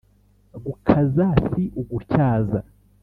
[0.65, 2.59] Gukaza ni ugutyaza